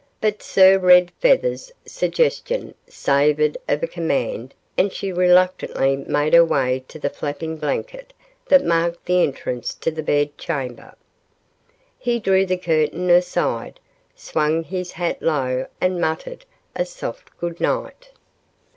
[0.19, 6.83] But Sir Red feather's suggestion savored of a command and she reluctantly made her way
[6.87, 8.11] to the flapping blanket
[8.47, 10.95] that marked the entrance to the bed chamber.
[11.99, 13.79] He drew the curtain aside,
[14.15, 16.45] swung his hat low and muttered
[16.75, 18.09] a soft goodnight.